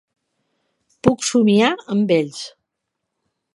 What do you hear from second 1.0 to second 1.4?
Puc